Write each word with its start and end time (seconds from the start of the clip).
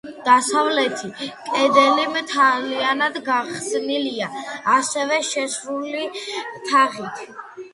დასავლეთი 0.27 1.09
კედელი 1.49 2.05
მთლიანად 2.15 3.19
გახსნილია 3.27 4.31
ასევე 4.79 5.21
შეისრული 5.29 6.03
თაღით. 6.73 7.25